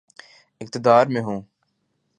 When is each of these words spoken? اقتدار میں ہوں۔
اقتدار 0.61 1.07
میں 1.07 1.21
ہوں۔ 1.21 1.41